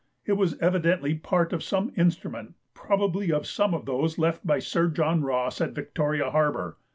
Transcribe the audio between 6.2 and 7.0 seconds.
Harbour.